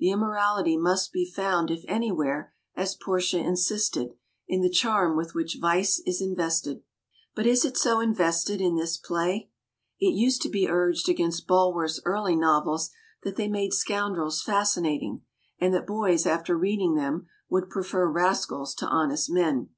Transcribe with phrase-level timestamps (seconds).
[0.00, 4.14] The immorality must be found, if anywhere, as Portia insisted,
[4.48, 6.82] in the charm with which vice is invested.
[7.36, 9.48] But is it so invested in this play?
[10.00, 12.90] It used to be urged against Bulwer's early novels
[13.22, 15.22] that they made scoundrels fascinating,
[15.60, 19.68] and that boys after reading them would prefer rascals to honest men.